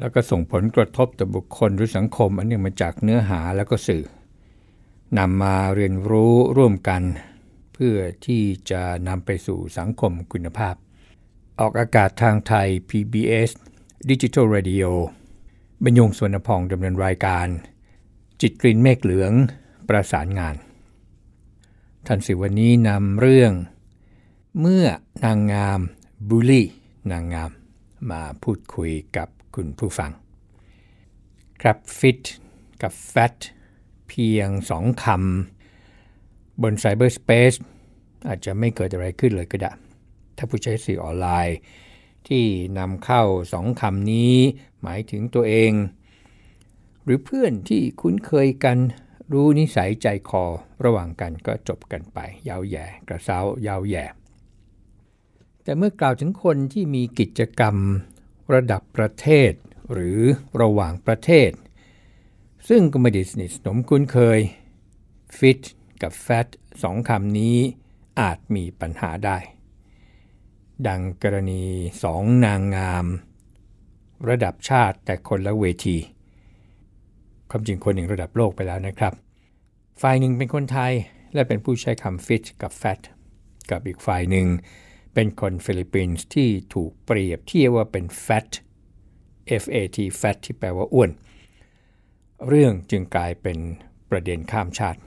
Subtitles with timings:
[0.00, 4.04] แล้วก็ส่งผลกระทบต่อบุคคลหรือสังคม อันเนื่องมาจากเนื้อหาแล้วก็สื่อ
[5.18, 7.02] นำมาเรียนรู้ร่วมกัน
[7.72, 10.74] เพื่อที่จะนำไปสู่สังคมคุณภาพ
[11.60, 13.50] ออกอากาศทางไทย PBS
[14.10, 14.86] Digital Radio
[15.84, 17.46] บรรยงสวนพองดำเนินรายการ
[18.40, 19.32] จิตกรินเมฆเหลือง
[19.88, 20.54] ประสานงาน
[22.06, 23.52] ท่านสิวันนี้นำเรื่อง
[24.60, 24.86] เมื่อ
[25.24, 25.80] นางงาม
[26.28, 26.66] บูลลี่
[27.12, 27.50] นางงาม
[28.10, 30.10] มาพูดคุยกับ คุณผู้ฟัง
[31.62, 32.22] ครับฟิต
[32.82, 33.38] กับแฟต
[34.08, 37.52] เพียงสองคำบนไซเบอร์สเปซ
[38.28, 39.72] อาจจะไม่เกิดอะไรขึ้นเลยก็ได้
[40.36, 41.56] ถ้าผู้ใช้สื่อออนไลน์
[42.28, 42.44] ที่
[42.78, 44.34] นำเข้าสองคำนี้
[44.82, 45.72] หมายถึงตัวเอง
[47.04, 48.78] หรือเพื่อนที่คุ้นเคยกัน
[49.32, 50.44] รู้นิสัยใจคอ
[50.84, 54.04] ระหว่างกันก็จบกันไป ยาวแย่กระเซ้ายาวแย่
[55.62, 57.76] แต่เมื่อกล่าวถึงคนที่มีกิจกรรม
[58.54, 59.52] ระดับประเทศ
[59.92, 60.20] หรือ
[60.62, 61.50] ระหว่างประเทศ
[62.68, 64.40] ซึ่งก็ไม่ได้สนิทสนมคุ้นเคย
[65.38, 65.60] fit
[66.02, 66.46] กับ fat
[66.82, 67.56] สองคำนี้
[68.20, 69.38] อาจมีปัญหาได้
[70.88, 71.64] ดังกรณี
[72.02, 73.06] สองนางงาม
[74.28, 75.96] ระดับชาติแต่คนละเวที
[77.50, 79.12] ความจริงคนหนึ่งระดับโลกไปแล้วนะครับ
[80.00, 80.92] ฝ่ายหนึ่งเป็นคนไทย
[81.34, 83.00] และเป็นผู้ใช้คำ fit กับ fat
[83.70, 84.46] กับอีกฝ่ายหนึ่ง
[85.14, 88.48] เป็นคนฟิลิปปินส์ที่ถูกเปรียบเทียบว่าเป็น fat
[89.62, 91.10] F A T fat ที่แปลว่าอ้วน
[92.48, 93.58] เรื่องจึงกลายเป็น
[94.10, 95.00] ประเด็นข้ามชาติ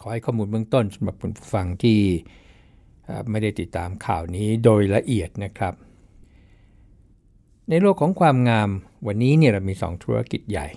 [0.00, 2.00] ขอให้ข้อมูลเบื้องต้นสำหรับคุณผู้ฟังที่
[3.30, 5.74] ไม่ได้ติดตามข่าวนี้โดยละเอียดนะครับ
[7.68, 8.68] ในโลกของความงาม
[9.06, 10.68] วันนี้เนี่ยเรามี 2 ธุรกิจใหญ่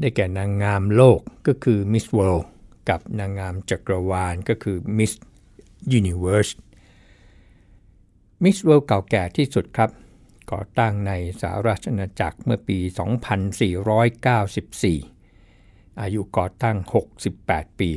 [0.00, 2.44] ได้แก่นางงามโลกก็คือ Miss World
[2.88, 5.12] กับนางงามจักรวาลก็คือ Miss
[5.98, 6.52] Universe
[8.42, 9.90] Miss World เก่าแก่ที่สุดครับ
[10.52, 12.78] ก่อตั้งในสหราชอาณาจักรเมื่อปี
[15.14, 16.76] 2494 อายุก่อตั้ง
[17.28, 17.90] 68 ปี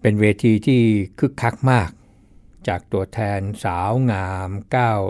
[0.00, 0.82] เป็นเวทีที่
[1.18, 1.90] คึกคักมาก
[2.68, 4.50] จากตัวแทนสาวงาม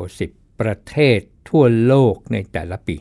[0.01, 2.97] 90 ประเทศทั่วโลกในแต่ละปี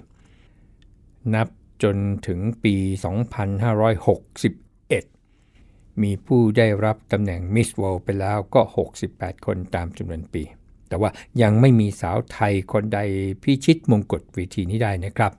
[1.34, 1.47] นับ
[1.84, 1.97] จน
[2.28, 2.75] ถึงปี
[3.35, 4.69] 2561
[6.04, 8.62] มีผู้ได้รับตำแหน่ง Miss World ไปแล้วก็
[9.04, 10.44] 68 คนตามจำนวนปี
[10.88, 11.10] แต่ว่า
[11.42, 13.00] ยังไม่มีสาวไทยคนใด
[13.44, 15.34] พิชิตมงกุฎเวทีนี้ได้นะครับ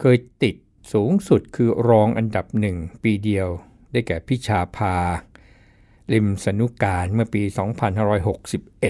[0.00, 0.56] เคยติด
[0.92, 3.48] สูงสุดคือรองอันดับหนึ่งปีเดียว
[3.92, 4.96] ได้แก่พิชาภา
[6.12, 8.80] ริมสนุกการเมื่อปี 2561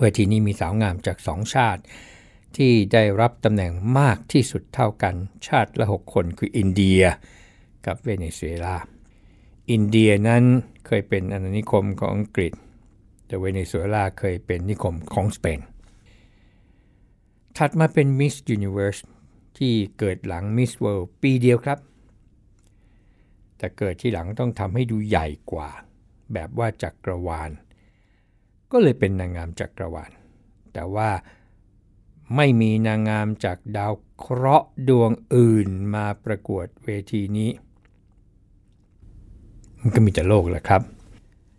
[0.00, 1.82] เวทีนี้มีสาวงามจากสองชาติ
[2.56, 5.14] ที่ได้รับตำแหน่งมากที่สุดเท่ากัน
[5.48, 7.02] ชาติละ 6 คนคืออินเดีย
[7.86, 8.76] กับเวเนซุเอลา
[9.70, 10.44] อินเดียนั้น
[10.86, 12.52] เคยเป็นอาณานิคมของอังกฤษ
[13.26, 15.60] แต่เวเนซุเอลาเคยเป็นนิคมของสเปน
[17.56, 19.00] ถัดมาเป็น Miss Universe
[19.58, 21.78] ที่เกิดหลัง Miss World ปีเดียวครับ
[23.58, 25.70] แต่เกิดที่หลังต้องทำให้ดูใหญ่กว่า
[26.32, 27.50] แบบว่าจักรวาล
[28.72, 30.10] ก็เลยเป็นนางงามจักรวาล
[30.72, 31.10] แต่ว่า
[32.36, 37.50] ไม่มีนางงามจากดาวเคราะห์ดวงอื่นมาประกวดเวทีนี้
[39.84, 40.82] มันก็มีแต่โลกแหละครับ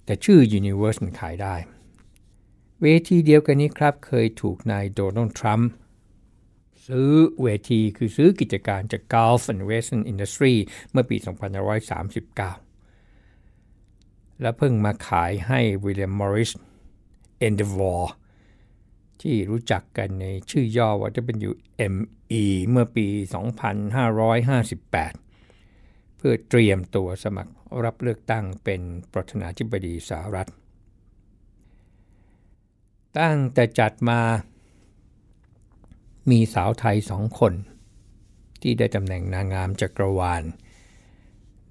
[0.05, 1.55] แต่ชื่อ Universe มันขายได้
[2.81, 5.69] เวทีเดียวกันนี้ครับ เคยถูกนายโดนัลด์ทรัมป์
[6.87, 10.55] ซื้อเวทีคือซื้อกิจการจาก Gulf and Western Industry
[10.91, 11.25] เมื่อปี 2539
[14.41, 16.51] และเพิ่งมาขายให้ William Morris
[17.39, 18.13] Endeavor
[19.21, 21.09] ที่รู้จักกันในชื่อย่อว่า
[21.49, 25.24] WME เมื่อปี 2558
[26.27, 28.81] เพื่อเตรียมตัวสมัครรับเลือกตั้งเป็น
[29.13, 30.49] ประธานาธิบดีสหรัฐ
[33.19, 34.19] ตั้งแต่จัดมา
[36.31, 37.53] มีสาวไทยสองคน
[38.61, 40.43] ที่ได้ตำแหน่งนางงามจักรวาล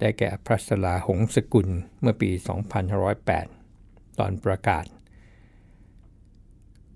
[0.00, 1.68] ได้แก่พระสลาหงสกุล
[2.00, 2.30] เมื่อปี
[3.24, 4.84] 2508 ตอนประกาศ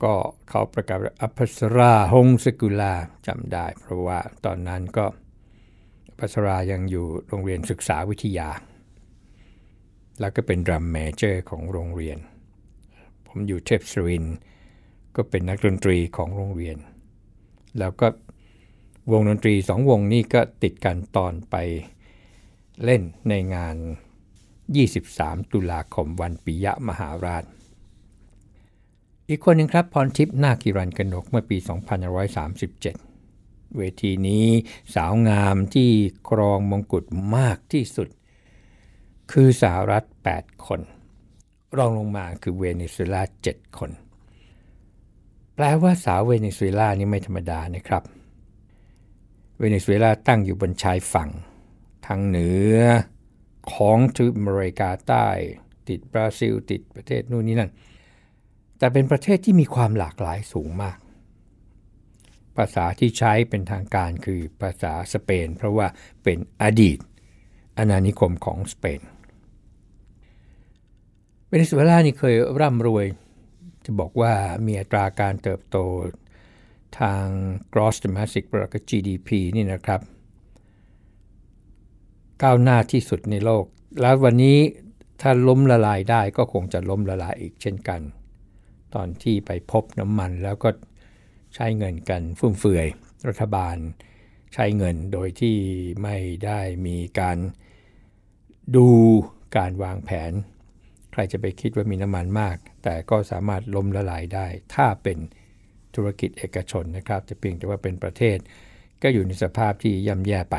[0.02, 0.14] ก็
[0.49, 2.94] เขาประกาศอภัสราหงสกุลา
[3.26, 5.06] จำได้ เพราะว่าตอนนั้นก็
[6.19, 8.49] อภัสรายังอยู่โรงเรียนศึกษาวิทยา
[10.20, 12.19] แล้วก็เป็นดรัมเมเจอร์ของโรงเรียน
[13.26, 14.25] ผมอยู่เทพศิรินทร์
[15.17, 16.76] ก็เป็นนักดนตรีของโรงเรียน
[17.79, 18.06] แล้วก็
[19.12, 21.56] วงดนตรีสองวงนี้ก็ติดกันตอนไป
[22.85, 23.76] เล่นในงาน
[24.65, 27.44] 23 ตุลาคมวันปิยะมหาราช
[29.29, 33.07] อีกคนหนึ่งครับพรทิพย์นาคหิรัญกนกเมื่อปี 2537
[33.76, 34.47] เวทีนี้
[34.94, 35.91] สาวงามที่
[36.29, 37.05] ครองมงกุฎ
[37.37, 38.09] มากที่สุด
[39.32, 40.05] คือสหรัฐ
[40.35, 40.81] 8 คน
[41.79, 43.91] รองลงมาคือเวเนซุเอลา 7 คน
[45.55, 48.03] แปลว่าสาวเวเนซุเอลานี่ไม่ธรรมดานะครับ
[49.59, 51.31] เวเนซุเอลาตั้งอยู่บนชายฝั่ง
[52.06, 52.76] ทางเหนือ
[53.73, 55.29] ของทวีปอเมริกาใต้
[55.88, 57.70] ติดบราซิล ติดประเทศนู่นนี่นั่น
[58.79, 60.99] แต่เป็นประเทศที่มีความหลากหลายสูงมาก
[62.58, 65.87] ภาษาที่ใช้เป็นทางการคือภาษาสเปน เพราะว่า
[66.22, 66.99] เป็นอดีต
[67.78, 69.00] อาณานิคมของสเปน
[71.46, 73.06] เวเนซุเอลานี่เคยร่ำรวย
[73.84, 74.32] จะบอกว่า
[74.66, 75.76] มีอัตราการเติบโต
[77.00, 77.25] ทาง
[77.72, 80.00] gross domestic product GDP นี่นะครับ
[82.43, 83.64] ก้าวหน้าที่สุดในโลก
[84.00, 84.58] แล้ววันนี้
[85.20, 88.00] ถ้าล้มละลายได้ก็คงจะล้มละลายอีกเช่นกัน
[88.94, 90.69] ตอนที่ไปพบน้ำมันแล้วก็
[91.60, 92.87] ใช้เงินกันฟุ่มเฟือย
[93.28, 93.76] รัฐบาล
[94.55, 95.56] ใช้เงินโดยที่
[96.02, 97.38] ไม่ได้มีการ
[98.76, 98.88] ดู
[99.56, 100.32] การวางแผน
[101.12, 105.19] ใครจะไปคิดว่ามีน้ำมันมาก แต่ก็สามารถล้มละลายได้ ถ้าเป็น
[105.94, 108.38] ธุรกิจเอกชนนะครับจะเพียงแต่ว่าเป็นประเทศ
[109.02, 110.56] ก็อยู่ในสภาพที่ย่ำแย่ไป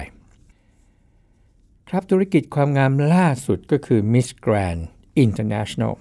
[1.90, 4.82] ครับธุรกิจความงามล่าสุดก็คือ Miss Grand
[5.26, 5.94] International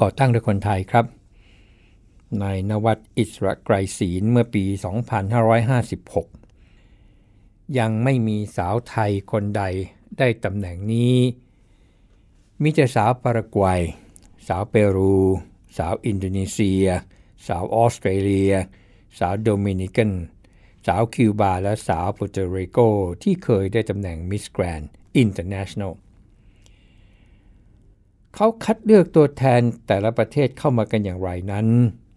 [0.00, 1.04] ก่อตั้งโดยคนไทยครับ
[2.42, 4.64] นายนวัดอิสระไกรศีลเมื่อปี
[6.80, 9.62] 2556 ยังไม่มีสาวไทยคนใด
[10.18, 11.16] ได้ตำแหน่งนี้
[12.62, 13.82] มีแต่สาวปารากวัย
[14.48, 15.16] สาวเปรู
[15.76, 16.84] สาวอินโดนีเซีย
[17.46, 18.52] สาวออสเตรเลีย
[19.18, 20.12] สาวโดมินิกัน
[20.86, 22.78] สาวคิวบาและสาวโปรตริโก
[23.22, 25.92] ที่เคยได้ตำแหน่งมิสแกรนด์อินเตอร์เนชั่นแนล
[28.34, 31.66] เขาคัดเลือกตัวแทนแต่ละประเทศเข้ามากันอย่างไรนั้น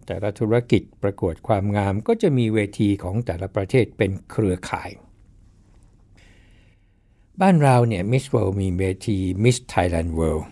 [0.07, 4.89] แต่ละธุรกิจประกวดความงามก็จะมีเวทีของแต่ละประเทศเป็นเครือข่าย
[7.41, 10.47] บ้านเราเนี่ยมิสเวิลด์มีเวทีมิสไทยแลนด์เวิลด์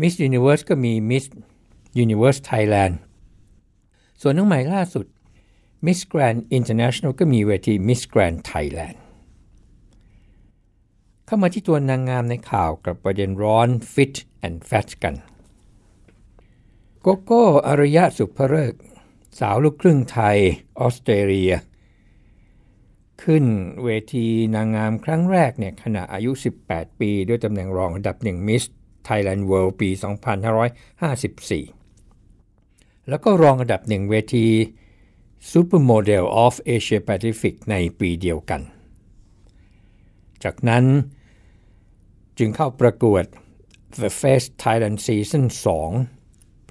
[0.00, 1.24] มิสยูนิเวอร์สก็มีมิส
[1.98, 2.98] ยูนิเวอร์สไทยแลนด์
[4.20, 5.06] ส่วนน้องใหม่ล่าสุด
[5.86, 8.96] Miss Grand International ก็มีเวที Miss Grand Thailand
[11.26, 14.14] เข้ามาที่ตัวนางงามในข่าวกับประเด็นร้อน Fit
[14.46, 15.14] and Fat กัน
[17.06, 18.74] โกโก้อารยะสุภเริก
[19.38, 20.38] สาวลูกครึ่งไทย
[20.80, 21.52] ออสเตรเลีย
[23.22, 23.44] ขึ้น
[23.84, 26.30] เวทีนางงามครั้งแรกเนี่ยขณะอายุ
[26.66, 28.64] 18 ปี ด้วยตำแหน่งรองอันดับหนึ่ง Miss
[29.08, 29.90] Thailand World ปี
[32.04, 34.46] 2554 แล้วก็รองอันดับหนึ่งเวที
[35.52, 38.60] Supermodel of Asia Pacific ในปีเดียวกัน
[40.44, 40.84] จากนั้น
[42.38, 43.24] จึงเข้าประกวด
[44.02, 46.23] The Face Thailand Season 2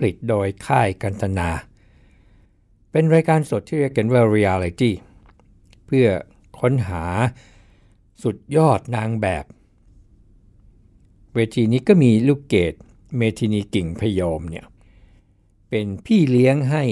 [0.03, 1.49] ลิตโดยค่ายกันตนา
[2.91, 4.91] เป็นรายการสดที่เรียกกันว่า Reality
[5.85, 6.07] เพื่อ
[6.59, 7.03] ค้นหา
[8.23, 9.45] สุดยอดนางแบบ
[11.33, 12.73] เวทีนี้ก็มีลูกเกด
[13.17, 14.65] เมทินีกิ่งพยอมเนี่ย
[15.69, 16.83] เป็นพี่เลี้ยงให้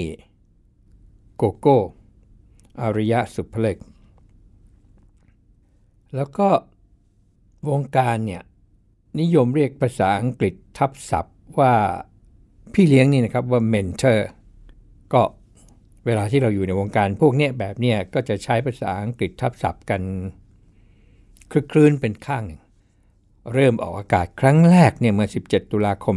[1.35, 1.79] โกโก้
[2.81, 3.77] อารยะ ศุภฤกษ์
[6.15, 6.49] แล้วก็
[7.69, 8.43] วงการเนี่ย
[9.19, 11.73] นิยมเรียกภาษาอังกฤษทับศัพท์ว่า
[12.73, 14.29] พี่เลี้ยงนี่นะครับว่า mentor
[15.13, 15.21] ก็
[16.05, 20.01] เวลาที่เราอยู่ในวงการพวกเนี้ยแบบเนี้ยก็จะใช้ภาษาอังกฤษทับศัพท์กัน
[21.51, 22.61] คลึกคลื่นเป็นข้างหนึ่ง
[23.53, 26.15] เริ่มออกอากาศครั้งแรกเนี่ยเมื่อ 17 ตุลาคม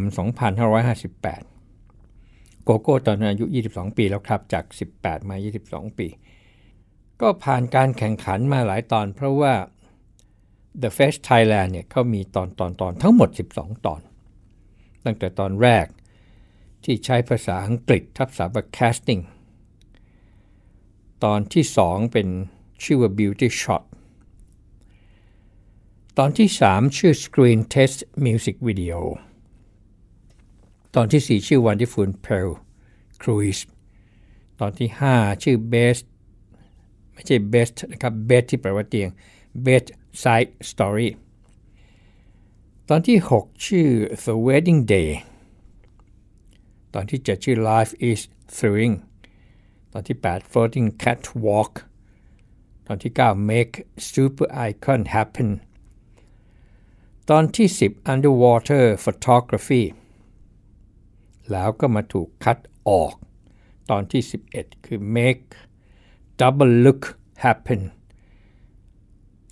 [1.72, 4.64] 2558 โกโก้ตอนอายุ 22 ปีแล้วครับ จาก
[4.96, 6.06] 18 มา 22 ปี
[7.20, 9.52] ก็ผ่านการแข่งขันมาหลายตอน เพราะว่า
[10.82, 14.00] The Face Thailand เนี่ยเขามีตอนตอนตอนทั้งหมด 12 ตอน
[15.04, 15.86] ตั้งแต่ตอนแรก
[16.84, 19.22] ที่ใช้ภาษาอังกฤษทับศัพท์ว่า casting
[21.24, 22.28] ตอนที่ 2 เป็น
[22.82, 23.84] ชื่อว่า beauty shot
[26.18, 29.00] ตอนที่ 3 ชื่อ screen test music video
[30.94, 32.50] ตอนที่ 4 ชื่อ Wonderful Pearl
[33.22, 33.62] Cruise
[34.60, 36.04] ตอนที่ 5 ชื่อ Best
[37.12, 39.10] ไม่ใช่ Best นะครับ Best ที่แปลว่าเตียง
[39.66, 39.86] Best
[40.22, 41.08] Side Story
[42.88, 43.88] ตอนที่ 6 ชื่อ
[44.24, 45.10] The Wedding Day
[46.94, 48.20] ตอนที่ 7 ชื่อ Life is
[48.56, 48.96] Thrilling
[49.92, 51.72] ตอนที่ 8 Floating Catwalk
[52.86, 53.74] ตอนที่ 9 Make
[54.12, 55.50] Super Icon Happen
[57.30, 59.82] ตอนที่ 10 Underwater Photography
[61.50, 62.58] แล้วก็มาถูกคัด
[62.88, 63.14] ออก
[63.90, 64.22] ตอนที่
[64.54, 65.44] 11 คือ make
[66.40, 67.02] Double Look
[67.44, 67.82] Happen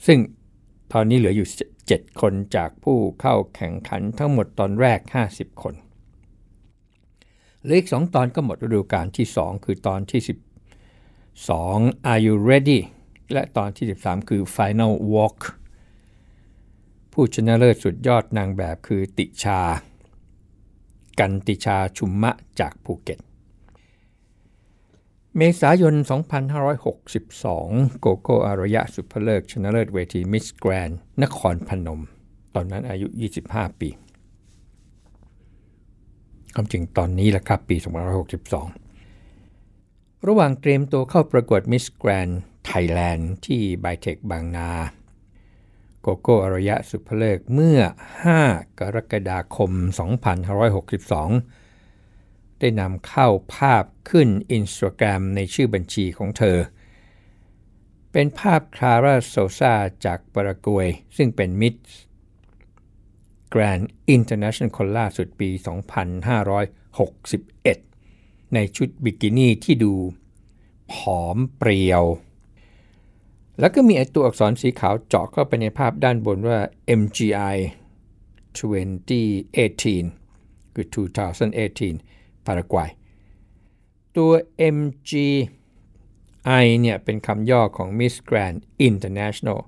[0.06, 0.18] ซึ่ง
[0.92, 1.48] ตอนนี้เหลืออยู่
[1.84, 5.00] 7 คนจากผู้เข้าแข่งขันทั้งหมดตอนแรก
[5.32, 5.74] 50 คน
[7.64, 10.20] เหลืออีก2ตอนก็หมดฤดูกาลที่ 2 คือตอนที่
[11.38, 12.80] 12 Are You Ready
[13.32, 15.38] และตอนที่ 13 คือ Final Walk
[17.12, 19.60] ผู้ชนะเลิศสุดยอดนางแบบคือติชา
[21.18, 23.18] กันติชาชุมมะจากภูเก็ต
[25.36, 25.94] เมษายน
[27.22, 30.90] 2562 โกโก้อารยะ ศุภฤกษ์ชนะเลิศเวทีมิสแกรนด์
[31.22, 32.00] นครพนม
[32.54, 33.06] ตอนนั้นอายุ
[33.44, 33.88] 25 ปี
[36.54, 37.76] ความจริงตอนนี้แหละครับ ปี
[39.00, 44.70] 2562 ระหว่างเตรียมตัวเข้าประกวดมิสแกรนด์ไทยแลนด์ที่ไบเทคบางนา
[46.00, 47.78] โกโก้อารยะ ศุภฤกษ์เมื่อ
[48.30, 49.70] 5 กรกฎาคม
[51.76, 54.28] 2562 ได้นำเข้าภาพขึ้น
[54.58, 56.58] Instagram ในชื่อบัญชีของเธอ
[58.12, 61.82] เป็นภาพคลาร่าโซซาจากปารากวยซึ่งเป็นมิตร
[63.52, 63.84] Grand
[64.16, 65.48] International คนล่าสุดปี
[67.22, 69.92] 2561 ในชุดบิกินี่ที่ดู
[70.92, 72.04] ผอมเปรียว
[73.60, 76.58] แล้วก็มีไอตัวอักษรสีขาวเจาะเข้าไปในภาพด้านบนว่า
[77.00, 77.56] MGI
[78.54, 80.86] 2018 คือ
[81.66, 82.90] 2018 ปารากวัย
[84.16, 84.32] ตัว
[84.76, 89.58] MGI เนี่ยเป็นคำย่อของ Miss Grand International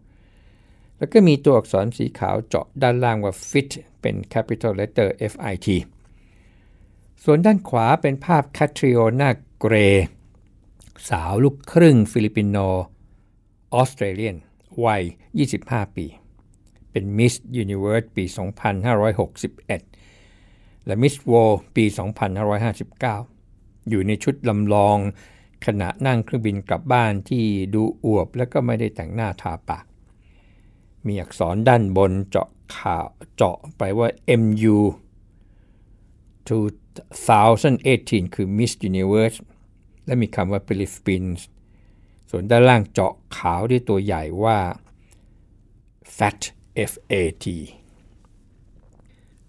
[0.99, 3.71] แล้วก็มีตัวอักษรสีขาวเจาะด้านล่างว่า fit
[4.01, 5.69] เป็น capital letter FIT
[7.25, 9.75] ส่วนด้านขวาเป็นภาพแคทริโอนาเกร
[11.11, 12.57] สาวลูกครึ่งฟิลิปปิโน
[13.75, 14.37] ออสเตรเลียน
[14.85, 15.03] วัย
[15.51, 16.07] 25 ปี
[16.91, 18.25] เป็น Miss Universe ปี
[19.91, 21.85] 2561 และ Miss World ปี
[23.07, 24.99] 2559 อยู่ในชุดลำลอง
[25.67, 29.85] ขณะนั่งเครื่องบินกลับบ้านที่ดูอวบและก็ไม่ได้แต่งหน้าทาปาก
[31.07, 33.07] มีอักษรด้านบนเจาะข่าว
[33.37, 34.09] เจาะไปว่า
[34.41, 34.77] MU
[36.57, 39.39] 2018 คือ Miss Universe
[40.07, 41.41] และมีคำว่า Philippines
[42.31, 44.59] ส่วนด้านล่างเจาะขาวด้วยตัวใหญ่ว่า
[46.17, 46.41] FAT
[46.91, 47.47] FAT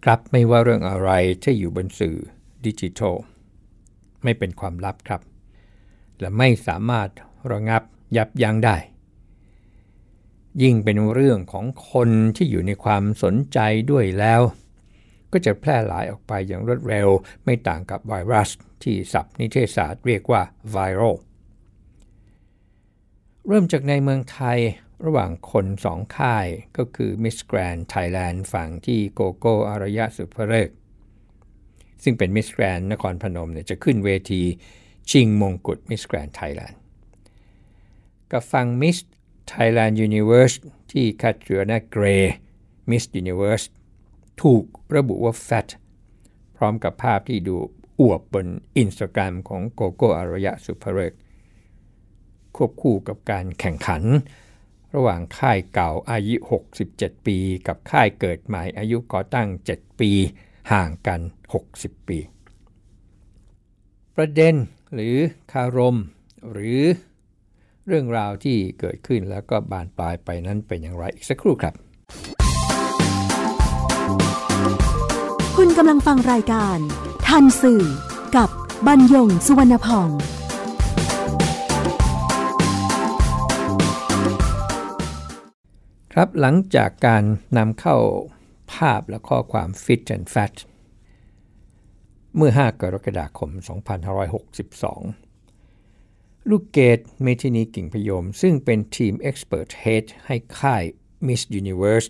[0.04, 1.10] ครับไม่ว่าเรื่องอะไร
[1.44, 2.18] ที่อยู่บนสื่อ
[2.66, 3.16] ดิจิทัล
[4.24, 5.22] ไม่เป็นความลับครับ
[6.20, 7.10] และไม่สามารถ
[7.52, 7.82] ระงับ
[8.18, 8.76] ยับยั้งได้
[10.64, 13.60] ยิ่งเป็นเรื่องของคนที่อยู่ในความสนใจ
[13.92, 14.42] ด้วยแล้ว
[15.32, 17.08] ก็จะแพร่หลายออกไปอย่างรวดเร็ว
[17.44, 18.50] ไม่ต่างกับไวรัส
[18.84, 21.16] ที่ศัพท์นิเทศศาสตร์เรียกว่าไวรัล
[23.48, 24.60] เริ่มจากในเมืองไทย
[25.06, 26.48] ระหว่างคนสองค่าย
[26.78, 30.70] ก็คือ Miss Grand Thailand ฝั่งที่โกโก้อารยะสุภเริก
[32.04, 34.42] ซึ่งเป็น Miss Grand นครพนมเนี่ยจะขึ้นเวที
[35.10, 36.76] ชิงมงกุฎ Miss Grand Thailand
[38.32, 38.98] กับฝั่ง Miss
[39.52, 40.56] Thailand Universe
[40.92, 42.06] ที่คาตรีนาเกร
[42.90, 43.66] Miss Universe
[44.42, 44.64] ถูก
[44.96, 45.68] ระบุว่า fat
[46.56, 47.56] พร้อมกับภาพที่ดู
[48.00, 48.48] อวบบน
[48.78, 51.14] อินสตาแกรมของโกโก้อารยะสุภเริก
[52.56, 54.04] ควบคู่กับการแข่งขัน
[54.96, 56.36] ระหว่างค่ายเก่าอายุ
[56.82, 57.38] 67 ปี
[57.68, 60.12] กับค่ายเกิดใหม่อายุก่อตั้ง 7 ปี
[60.72, 61.20] ห่างกัน
[61.64, 62.18] 60 ปี
[64.16, 64.56] ประเด็น
[64.94, 65.16] หรือ
[65.52, 65.98] คารม
[66.52, 66.82] หรือ
[67.90, 71.74] เรื่องราวที่เกิดขึ้นแล้วก็บานปลายไปนั้นเป็นอย่างไรอีกสักครู่ครับ
[75.58, 76.78] คุณกำลังฟังรายการ
[77.28, 77.84] ทันสื่อ
[78.38, 78.50] กับ
[78.88, 80.10] บรรยงสุวรรณพอง
[86.14, 87.24] ครับหลังจากการ
[87.58, 87.98] นำเข้า
[88.74, 90.54] ภาพและข้อความ Fit and Fat
[92.36, 95.25] เมื่อ 5 กรกฎาคม 2562
[96.50, 100.84] ลูกเกดเมทินีกิ่งพยม ซึ่งเป็นทีม Expert Head ให้ค่าย
[101.28, 102.08] Miss Universe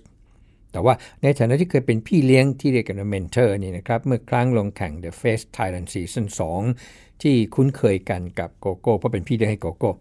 [0.72, 6.26] แต่ว่าในฐานะที่เคยเป็นพี่เลี้ยงที่เรียกกันว่า mentor นี่นะครับ เมื่อครั้งลงแข่ง The Face Thailand Season
[6.74, 9.92] 2 ที่คุ้นเคยกันกับโกโก้ เพราะเป็นพี่เลี้ยงให้โกโก้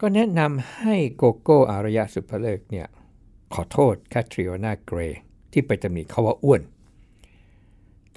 [0.00, 2.86] ก็แนะนำให้โกโก้อารยะ ศุภฤกษ์เนี่ย
[3.54, 4.98] ขอโทษแคทรีโอนาเกรย์
[5.52, 6.62] ที่ไปตำหนิเขาว่าอ้วน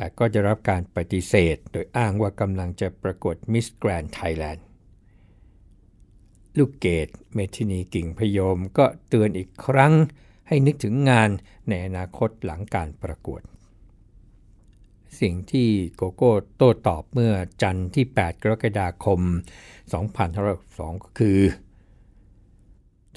[0.02, 4.66] แต่ก็ได้รับการปฏิเสธ โดยอ้างว่ากำลังจะประกวดมิสแกรนด์ไทยแลนด์
[6.58, 9.94] ลูกเกดเมทินีกิ่งโพยมก็เตือนอีกครั้ง
[10.48, 11.30] ให้นึกถึงงาน
[11.70, 13.42] ในอนาคตหลังการประกวด
[15.20, 19.22] สิ่งที่โกโก้โต้ตอบเมื่อจันทร์ที่ 8 กรกฎาคม
[20.12, 21.40] 2562ก็คือ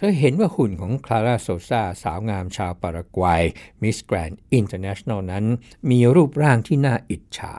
[0.05, 3.43] เธอเห็นว่าหุ่นของคลาร่าโซซาสาวงามชาวปารากวัย
[3.83, 5.45] มิสแกรนด์อินเตอร์เนชั่นแนลนั้น
[5.91, 7.55] มีรูปร่างที่น่าอิจฉา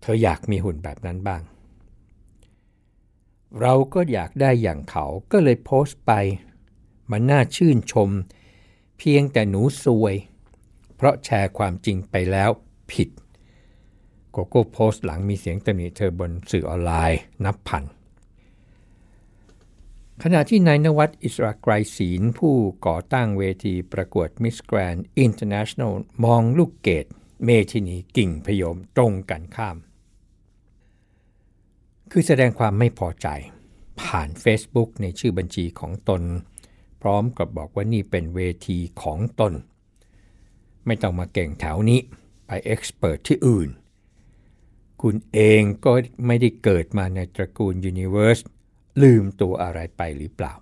[0.00, 1.42] เธออยากมีหุ่นแบบนั้นบ้าง
[3.60, 6.12] เราก็อยากได้อย่างเขาก็เลยโพสต์ไป
[7.10, 8.10] มันน่าชื่นชม
[8.98, 10.14] เพียงแต่หนูซวย
[10.96, 12.50] เพราะแชร์ความจริงไปแล้ว
[12.92, 13.08] ผิด
[14.30, 17.84] โกโก้โพสต์หลังมีเสียงตำหนิเธอบนสื่อออนไลน์นับพัน
[20.24, 22.54] ขณะที่นายนวัดอิสระไกรศีลผู้
[22.86, 25.92] ก่อตั้งเวทีประกวด Miss Grand International
[26.24, 27.06] มองลูกเกด
[27.44, 29.76] เมทินีกิ่งพยมตรงกันข้าม
[32.10, 33.28] คือแสดงความไม่พอใจ
[34.00, 36.22] ผ่าน Facebook ในชื่อบัญชีของตน
[37.02, 39.52] พร้อมกับบอกว่านี่เป็นเวทีของตน
[40.86, 42.00] ไม่ต้องมาเก่งแถวนี้
[42.46, 43.68] ไปเอ็กซ์เพรสที่อื่น
[45.02, 45.92] คุณเองก็
[46.26, 48.40] ไม่ได้เกิดมาในตระกูลยูนิเวอร์ส
[49.02, 50.54] ลืมตัวอะไรไปหรือเปล่า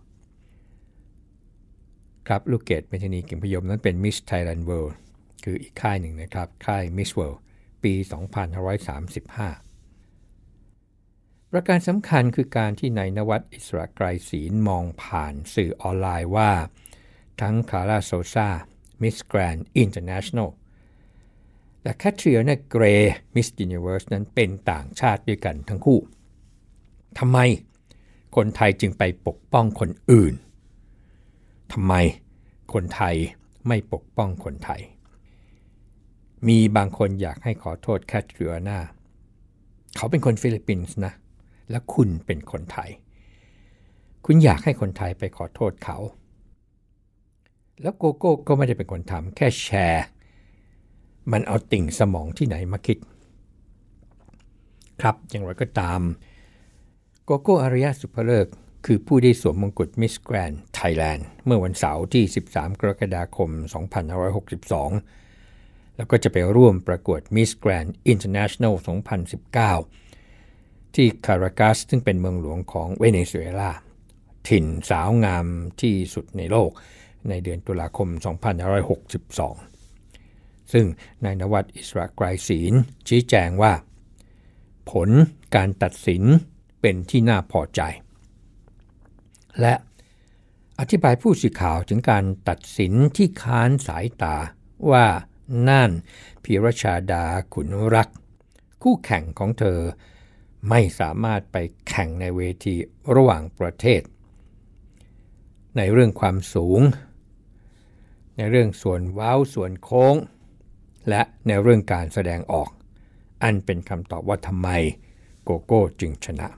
[2.26, 4.94] ครับลูกเกดเมทนีกิ่งพยมนั้นเป็น Miss Thailand World
[5.44, 7.38] คืออีกค่ายหนึ่งนะครับ ค่าย Miss World
[7.82, 8.00] ปี 2535
[11.50, 16.52] ประการสำคัญคือการที่นายนวัดอิสระไกรศีลมองผ่านสื่อออนไลน์ว่า
[17.40, 18.48] ทั้งคาราโซซา
[19.02, 20.50] Miss Grand International
[21.82, 26.00] และแคทรีนาเกรย์ Miss Universe นั้นเป็นต่างชาติด้วยกันทั้งคู่
[27.18, 27.38] ทำไม
[28.36, 30.34] คนไทยจึงไปปกป้องคนอื่น
[31.72, 31.94] ทำไม
[32.72, 33.14] คนไทย
[33.68, 34.80] ไม่ปกป้องคนไทย
[36.48, 38.78] มีบางคนอยากให้ขอโทษแคทรีโอนา
[39.96, 41.12] เขาเป็นคนฟิลิปปินส์นะ
[41.70, 42.90] และคุณเป็นคนไทย
[44.24, 45.98] คุณอยากให้คนไทยไปขอโทษเขา
[47.82, 50.04] แล้วโกโก้ก็ไม่ได้เป็นคนทำแค่แชร์
[51.32, 52.98] มันเอาติ่งสมองที่ไหนมาคิด
[55.02, 56.00] ครับอย่างไรก็ตาม
[57.32, 58.46] โกโก้อารยะ ศุภฤกษ์
[58.86, 63.50] คือผู้ได้สวมมงกุฎมิสแกรนด์ไทยแลนด์เมื่อวันเสาร์ที่ 13 กรกฎาคม
[65.14, 68.74] 2562 แล้วก็จะไปร่วมประกวด Miss Grand International
[70.04, 73.72] 2019 ที่คารากัสซึ่งเป็นเมืองหลวงของเวเนซุเอลา
[74.48, 75.46] ถิ่นสาวงาม
[75.80, 76.70] ที่สุดในโลก
[77.28, 78.08] ในเดือนตุลาคม
[79.80, 80.86] 2562 ซึ่ง
[81.24, 82.72] นายนวัดอิสระไกรศีล
[83.08, 83.72] ชี้แจงว่า
[84.90, 85.10] ผล
[85.54, 86.24] การตัดสิน
[86.80, 87.80] เป็นที่น่าพอใจ
[89.60, 89.74] และ
[90.78, 94.36] อธิบายผู้สื่อข่าวถึงการตัดสินที่ค้านสายตา
[94.90, 95.06] ว่า
[95.68, 95.90] น่าน
[96.44, 98.08] พิรชาดาขุนรัก
[98.82, 99.80] คู่แข่งของเธอ
[100.68, 101.56] ไม่สามารถไป
[101.88, 102.74] แข่งในเวที
[103.14, 104.02] ระหว่างประเทศ
[105.76, 106.80] ในเรื่องความสูง
[108.36, 110.16] ในเรื่องส่วนว้าวส่วนโค้ง
[111.08, 112.70] และในเรื่องการแสดงออก
[113.42, 114.68] อันเป็นคำตอบว่าทำไม
[115.44, 116.48] โกโก้จึงชนะ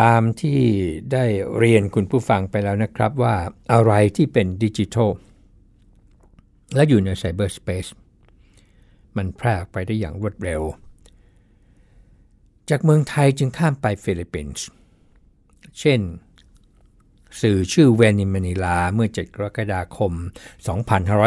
[0.00, 0.60] ตามที่
[1.12, 1.24] ได้
[1.58, 3.36] เรียนคุณผู้ฟังไปแล้วนะครับว่า
[3.72, 5.10] อะไรที่เป็นดิจิทัล
[6.74, 7.86] และอยู่ในไซเบอร์สเปซ
[9.16, 10.62] มันแพร่ไปได้อย่างรวดเร็ว
[12.70, 14.64] จากเมืองไทยจึงข้ามไปฟิลิปปินส์
[15.80, 16.00] เช่น
[17.40, 20.12] สื่อชื่อเวนิมานิลาเมื่อ 7 กรกฎาคม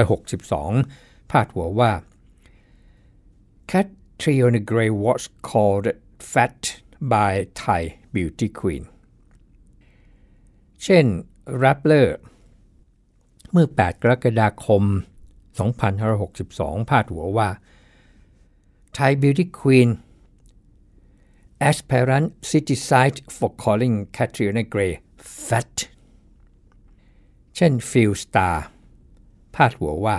[0.07, 1.91] 2562 พาดหัวว่า
[3.71, 5.87] Catriona Gray was called
[6.31, 6.61] fat
[7.13, 7.31] by
[7.63, 7.83] Thai
[8.15, 8.83] Beauty Queen
[10.83, 11.05] เช่น
[11.61, 12.09] Rappler
[13.51, 14.83] เมื่อ 8 กรกฎาคม
[15.61, 17.49] 2562 พาดหัวว่า
[18.97, 19.89] Thai Beauty Queen
[21.69, 24.93] aspirant criticized for calling Katrina Gray
[25.47, 25.75] fat
[27.55, 28.57] เช่น Phil Star
[29.55, 30.17] พาดหัวว่า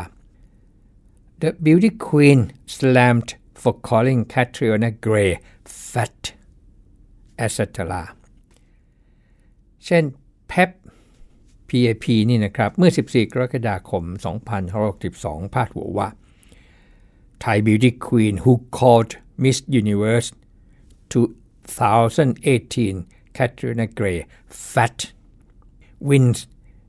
[1.43, 2.41] The Beauty Queen
[2.77, 3.31] slammed
[3.63, 5.33] for calling Katrina Gray
[5.91, 6.21] fat
[7.45, 7.59] etc.
[9.87, 10.05] เช่น
[10.51, 10.71] PEP
[11.69, 14.05] PAP นี่นะครับ เมื่อ 14 กรกฎาคม
[14.79, 16.09] 2562 พาดหัวว่า
[17.45, 20.29] Thai beauty queen who called Miss Universe
[21.13, 22.97] 2018
[23.37, 24.19] Catriona Gray
[24.73, 24.99] fat
[26.09, 26.39] wins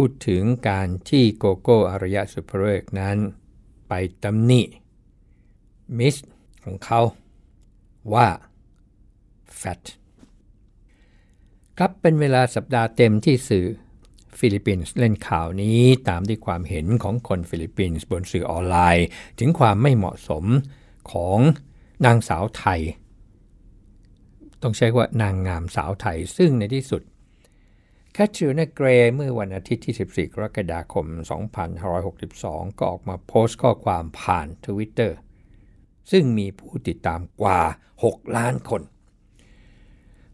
[0.00, 3.16] พูดถึงการที่โกโก้อารยะ ศุภฤกษ์นั้น
[3.88, 4.62] ไปตำหนิ
[5.98, 6.14] มิส
[6.64, 7.00] ของเขา
[8.14, 8.28] ว่า
[9.60, 9.82] fat
[11.78, 13.66] ครับเป็นเวลาสัปดาห์เต็มที่สื่อ
[14.38, 19.06] ฟิลิปปินส์เล่นข่าวนี้ตามที่ความเห็นของคนฟิลิปปินส์บนสื่อออนไลน์
[19.38, 20.44] ถึงความไม่เหมาะสม
[21.12, 21.38] ของ
[22.04, 22.80] นางสาวไทย
[24.62, 27.02] ต้องใช้ว่านางงามสาวไทยซึ่งในที่สุด
[28.16, 31.06] แคทรีโอนาเกรย์เมื่อวันอาทิตย์ที่ 14 กรกฎาคม
[31.92, 35.16] 2562 ก็ออกมาโพสต์ข้อความผ่านทวิตเตอร์
[36.10, 37.60] ซึ่งมีผู้ติดตามกว่า
[38.00, 38.82] 6 ล้านคน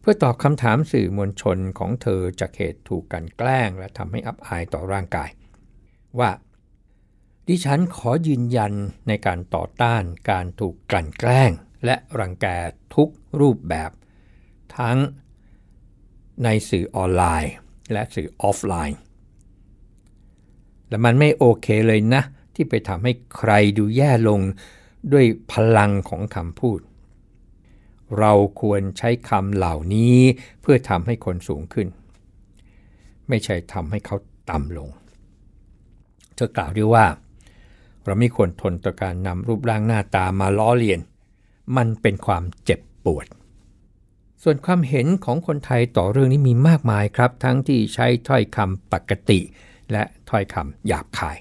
[0.01, 5.31] เพื่อตอบคำถามสื่อมวลชนของเธอจากเหตุถูกกันแกล้ง และทำให้อับอายต่อร่างกาย
[6.19, 6.31] ว่า
[7.49, 8.73] ดิฉันขอยืนยัน
[9.09, 11.51] ในการต่อต้านการถูกกลั่นแกล้ง
[11.85, 12.47] และรังแก
[12.95, 13.09] ทุก
[13.41, 13.91] รูปแบบ
[14.79, 14.99] ทั้ง
[16.45, 17.55] ในสื่อออนไลน์
[17.93, 18.99] และสื่อออฟไลน์
[20.89, 22.23] และมันไม่โอเคเลยนะ
[22.55, 24.41] ที่ไปทำให้ใครดูแย่ลง
[25.13, 26.81] ด้วยพลังของคำพูด
[28.19, 30.19] เราควรใช้คำเหล่านี้
[30.61, 31.89] เพื่อทำให้คนสูงขึ้น
[33.29, 34.17] ไม่ใช่ทำให้เขา
[34.51, 34.89] ต่ำลง
[36.35, 37.07] เธอกล่าวด้วยว่า
[38.05, 41.01] เราไม่ควรทนต่อการนำรูปร่างหน้าตามาล้อเลียน
[41.77, 43.27] มันเป็นความเจ็บปวด
[44.43, 49.41] ส่วนความเห็นของคนไทยต่อเรื่องนี้มีมากมายครับ ทั้งที่ใช้ถ้อยคำปกติ
[49.93, 51.39] และถ้อยคำหยาบคาย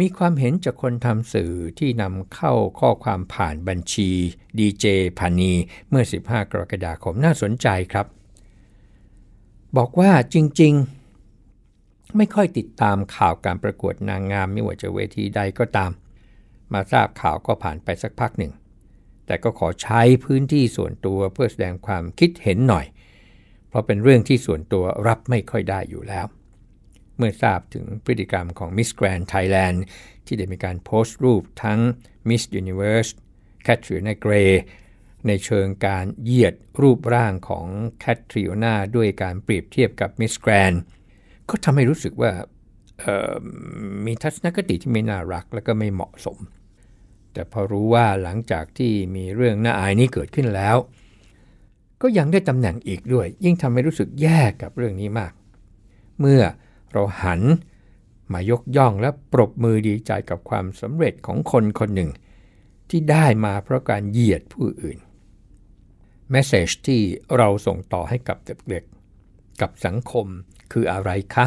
[0.00, 4.10] มีความเห็นจากคนทำสื่อที่นำเข้าข้อความผ่านบัญชี
[4.58, 4.86] ดีเจ
[5.18, 5.52] พานี
[5.88, 8.06] เมื่อ 15 กรกฎาคมน่าสนใจครับ
[9.76, 10.74] บอกว่าจริง
[11.44, 15.90] ๆ ไม่ค่อยติดตามข่าวการประกวดนางงามไม่ว่าจะเวทีใดก็ตาม
[16.72, 18.52] มาทราบข่าวก็ผ่านไปสักพักหนึ่ง
[19.26, 22.86] แต่ก็ขอใช้พื้นที่ส่วนตัวเพื่อแสดงความคิดเห็นหน่อย
[23.68, 26.26] เพราะเป็นเรื่องที่ส่วนตัวรับไม่ค่อยได้อยู่แล้ว
[27.16, 29.78] เมื่อทราบถึงพฤติกรรมของ Miss Grand Thailand
[30.26, 31.80] ที่ได้มีการโพสต์รูปทั้ง
[32.28, 33.10] Miss Universe
[33.66, 34.52] Katrina Gray
[35.26, 37.66] ในเชิงการเหยียดรูปร่างของ
[38.00, 40.76] แคทริโอนาด้วยการเปรียบเทียบกับ Miss Grand
[41.48, 42.32] ก็ทำให้รู้สึกว่า
[44.06, 46.38] มีทัศนคติที่ไม่น่ารักและก็ไม่เหมาะสม
[47.34, 50.76] แต่พอรู้ว่าหลังจากที่มีเรื่องน่าอายนี้เกิดขึ้นแล้ว
[52.02, 55.32] ก็ยังได้ตำแหน่งอีกด้วย ยิ่งทำให้รู้สึกแย่กับเรื่องนี้มาก
[56.20, 56.42] เมื่อ
[56.92, 57.40] เราหัน
[58.32, 62.10] มายกย่องและปรบมือดีใจกับความสำเร็จของคนคนหนึ่ง
[62.90, 64.98] ที่ได้มาเพราะการเหยียดผู้อื่น
[66.30, 67.00] แมสเซจที่
[67.36, 70.26] เราส่งต่อให้กับเด็กๆกับสังคม
[70.72, 71.46] คืออะไรคะ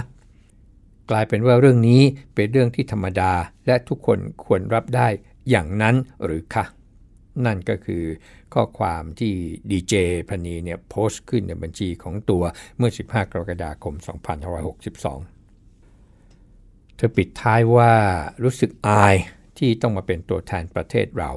[1.09, 2.01] กลายเป็นว่าเรื่องนี้
[2.35, 3.31] เป็นเรื่องที่ธรรมดา
[3.67, 5.07] และทุกคนควรรับได้
[5.49, 6.65] อย่างนั้นหรือคะ
[7.45, 8.03] นั่นก็คือ
[8.53, 9.33] ข้อความที่
[9.71, 9.93] ดีเจ
[10.29, 12.43] พนีเนี่ยโพสต์ขึ้นในบัญชีของตัว
[12.77, 14.05] เมื่อ 15 กรกฎาคม 2562
[16.95, 17.91] เธอปิดท้ายว่า
[18.43, 19.15] รู้สึกอาย
[19.57, 21.31] ที่ต้องมาเป็นตัวแทนประเทศเรา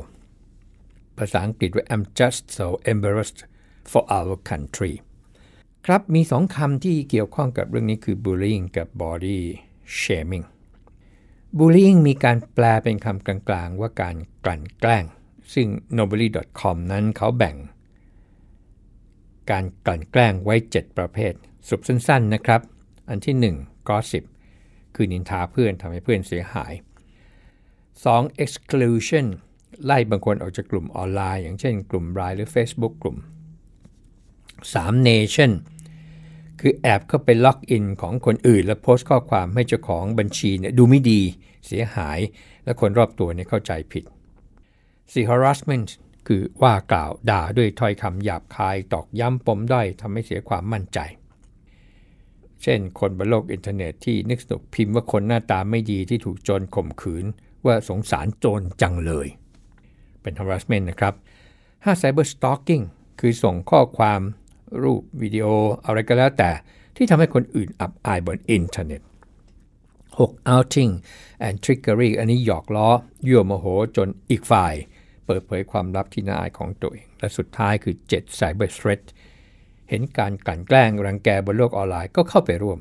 [1.18, 3.40] ภาษาอังกฤษว่า I'm just so embarrassed
[3.90, 4.94] for our country
[5.86, 9.40] ครับมีสองคำที่เกี่ยวข้องกับเรื่องนี้คือ bullying กับ body
[10.00, 10.46] shaming
[11.58, 15.04] bullying มีการแปลเป็นคำกลางๆ ว่าการกลั่นแกล้ง
[15.54, 17.56] ซึ่ง nobly.com นั้นเขาแบ่ง
[19.50, 21.32] การกลั่นแกล้งไว้ 7 ประเภท
[21.68, 22.60] สุบสั้นๆนะครับ
[23.08, 24.24] อันที่ 1 gossip
[24.94, 26.72] คือนินทาเพื่อนทำให้เพื่อนเสียหาย
[27.62, 28.42] 2.
[28.44, 29.26] exclusion
[29.84, 33.16] ไล่บางคนออกจากกลุ่มออนไลน์ อย่างเช่นกลุ่มไลน์หรือ Facebook กลุ่ม
[34.32, 35.08] 3.
[35.08, 35.50] impersonation
[36.60, 41.20] คือแอบเข้าไปล็อกอินของคนอื่น แล้วโพสต์ข้อความให้เจ้าของบัญชีเนี่ยดูไม่ดี
[41.66, 42.18] เสียหาย
[42.64, 44.04] และคนรอบตัวเนี่ยเข้าใจผิด
[44.66, 45.30] 4.
[45.30, 45.88] harassment
[46.26, 50.98] คือว่ากล่าวด่าด้วยถ้อยคำหยาบคายตอกย้ำปมด้อยทำให้เสียความมั่นใจ
[52.62, 57.24] เช่น คนบนโลกอินเทอร์เน็ตที่นึกสนุกพิมพ์ว่าคนหน้าตาไม่ดีที่ถูกโจรข่มขืน
[57.66, 59.28] ว่าสงสารโจรจังเลย
[60.22, 61.14] เป็น harassment นะครับ
[61.54, 62.02] 5.
[62.02, 62.84] cyber stalking
[63.20, 64.20] คือส่งข้อความ
[64.82, 65.46] รูปวิดีโอ
[65.84, 66.50] อะไรก็แล้วแต่
[66.96, 69.02] ที่ทำให้คนอื่นอับอายบนอินเทอร์เน็ต
[69.92, 70.54] 6.
[70.54, 70.92] outing
[71.46, 72.88] and trickery อันนี้หยอกล้อ
[73.28, 74.74] ยั่วโมโหจนอีกฝ่าย
[75.26, 78.38] เปิดเผยความลับที่น่าอายของตัวเอง และสุดท้ายคือ 7.
[78.38, 79.02] cyber threat
[79.88, 82.78] เห็นการกลั่นแกล้งรังแกบนโลกออนไลน์ก็เข้าไปร่วม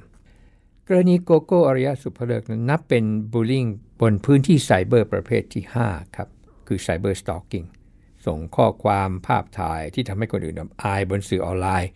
[0.87, 3.65] กรณีโกโก้อารยะ ศุภฤกษ์นั้นนับเป็น bullying
[4.01, 6.27] บนพื้นที่ไซเบอร์ประเภทที่ 5 ครับ
[6.67, 7.63] คือไซเบอร์สตอ k กิ้ง
[8.25, 11.89] ส่งข้อความภาพถ่ายที่ทำให้คนอื่นอับอายบนสื่อออนไลน์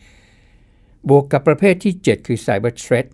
[1.09, 3.07] บวกกับประเภทที่ 7 คือ Cyber Threat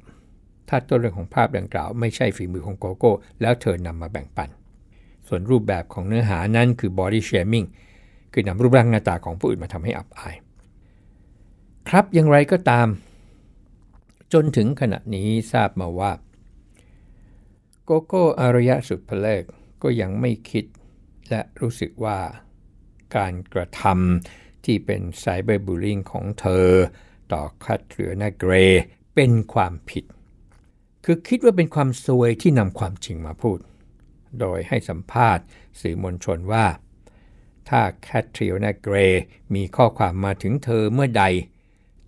[0.70, 4.50] ถ้าต้นเรื่องของภาพดังกล่าว ไม่ใช่ฝีมือของโกโก้ แล้วเธอนำมาแบ่งปัน
[5.28, 7.68] ส่วนรูปแบบของเนื้อหานั้นคือ body shaming
[8.34, 10.36] คือนำรูปร่างหน้าตาของผู้อื่นมาทำให้อับอาย
[11.90, 12.88] ครับอย่างไรก็ตาม
[14.34, 16.12] จนถึงขณะนี้ทราบมาว่า
[17.84, 19.44] โกโก้อารยะสุดเพลิก
[19.84, 20.66] ก็ยังไม่คิด
[21.30, 22.18] และรู้สึกว่า
[23.16, 26.68] การกระทำที่เป็นไซเบอร์บูลลิงของเธอ
[27.32, 28.54] ต่อคัตเรือนาเกร
[29.16, 30.06] เป็นความผิด
[31.06, 33.60] คือคิดว่าเป็นความซวยที่นำความจริงมาพูด
[34.40, 35.46] โดยให้สัมภาษณ์
[35.82, 36.66] สื่อมวลชนว่า
[37.70, 38.96] ถ้าแคทริโอนาเกร
[39.56, 41.24] มีข้อความมาถึงเธอเมื่อใด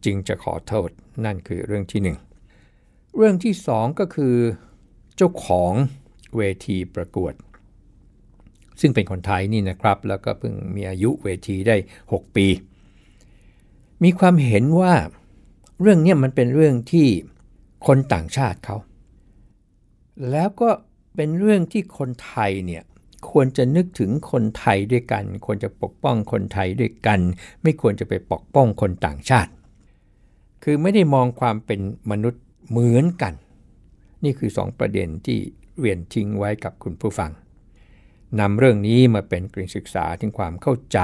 [0.06, 0.90] จึงจะขอโทษ
[1.26, 2.18] นั่นคือเรื่องที่หนึ่ง
[3.16, 4.36] เรื่องที่สองก็คือ
[5.16, 5.74] เจ้าของ
[6.38, 7.34] เวทีประกวด
[8.82, 12.48] ซึ่งเป็นคนไทยนี่นะครับ แล้วก็เพิ่งมีอายุเวทีได้ 6 ปี
[14.04, 14.94] มีความเห็นว่า
[15.82, 17.08] เรื่องนี้มันเป็นเรื่องที่
[17.88, 18.78] คนต่างชาติเขา
[20.32, 20.70] แล้วก็
[21.16, 22.84] เป็นเรื่องที่คนไทยเนี่ย
[23.32, 27.20] ควรจะนึกถึงคนไทยด้วยกัน ควรจะปกป้องคนไทยด้วยกัน
[27.64, 29.52] ไม่ควรจะไปปกป้องคนต่างชาติ
[30.64, 31.80] คือไม่ได้มองความเป็น
[32.12, 33.34] มนุษย์เหมือนกัน
[34.24, 35.40] นี่คือสองประเด็นที่
[35.80, 37.32] เรียนทิ้งไว้กับคุณผู้ฟัง
[38.40, 41.00] นำเรื่องนี้มาเป็นกลิ่นศึกษาถึงความเข้าใจ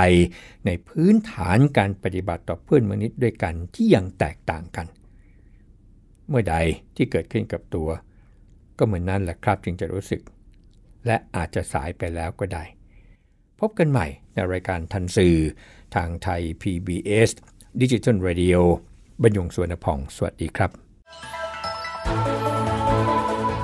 [0.66, 4.88] ในพื้นฐานการปฏิบัติต่อเพื่อนมนุษย์ด้วยกันที่ยังแตกต่างกัน
[6.30, 6.56] เมื่อใด
[6.96, 7.90] ที่เกิดขึ้นกับตัว
[8.78, 10.22] ก็เหมือนนั้นแหละครับจึงจะรู้สึก
[11.06, 12.64] และอาจจะสายไปแล้วก็ได้
[13.60, 15.38] พบกันใหม่ในรายการทันสื่อ
[15.96, 17.30] ทางไทย PBS
[17.82, 18.58] Digital Radio
[19.22, 20.72] บรรยงสวนพอง สวัสดีครับ